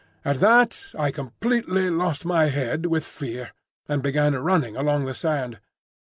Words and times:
At 0.25 0.39
that 0.39 0.95
I 0.97 1.11
completely 1.11 1.91
lost 1.91 2.25
my 2.25 2.45
head 2.47 2.87
with 2.87 3.05
fear, 3.05 3.51
and 3.87 4.01
began 4.01 4.33
running 4.35 4.75
along 4.75 5.05
the 5.05 5.13
sand. 5.13 5.59